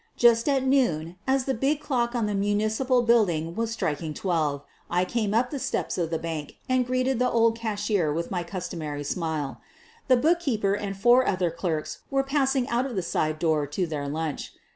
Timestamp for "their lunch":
13.85-14.53